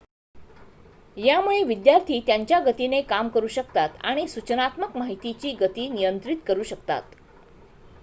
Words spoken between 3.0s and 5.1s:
काम करु शकतात आणि सूचनात्मक